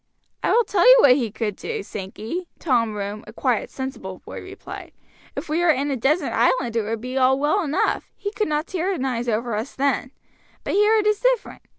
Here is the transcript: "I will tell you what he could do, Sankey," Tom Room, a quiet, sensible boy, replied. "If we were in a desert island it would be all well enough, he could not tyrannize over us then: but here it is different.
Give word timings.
"I 0.41 0.51
will 0.51 0.63
tell 0.63 0.83
you 0.89 0.97
what 1.01 1.15
he 1.15 1.29
could 1.29 1.55
do, 1.55 1.83
Sankey," 1.83 2.47
Tom 2.57 2.95
Room, 2.95 3.23
a 3.27 3.33
quiet, 3.33 3.69
sensible 3.69 4.17
boy, 4.25 4.41
replied. 4.41 4.93
"If 5.35 5.47
we 5.47 5.59
were 5.59 5.69
in 5.69 5.91
a 5.91 5.95
desert 5.95 6.33
island 6.33 6.75
it 6.75 6.81
would 6.81 7.01
be 7.01 7.19
all 7.19 7.37
well 7.39 7.61
enough, 7.63 8.09
he 8.15 8.31
could 8.31 8.47
not 8.47 8.65
tyrannize 8.65 9.29
over 9.29 9.53
us 9.53 9.75
then: 9.75 10.09
but 10.63 10.73
here 10.73 10.95
it 10.95 11.05
is 11.05 11.19
different. 11.19 11.61